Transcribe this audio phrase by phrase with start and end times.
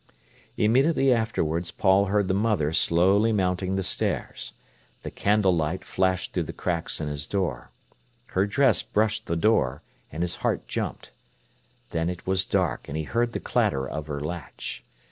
[0.57, 4.53] Immediately afterwards Paul heard the mother slowly mounting the stairs.
[5.03, 7.69] The candlelight flashed through the cracks in his door.
[8.25, 11.11] Her dress brushed the door, and his heart jumped.
[11.91, 14.83] Then it was dark, and he heard the clatter of her latch.